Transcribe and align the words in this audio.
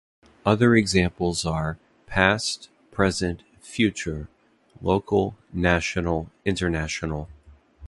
Other 0.47 0.75
examples 0.75 1.45
are: 1.45 1.77
past, 2.07 2.69
present, 2.89 3.43
future; 3.59 4.29
local, 4.81 5.35
national, 5.53 6.31
international. 6.43 7.29